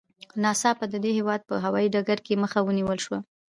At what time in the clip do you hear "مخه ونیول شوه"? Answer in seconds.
2.43-3.19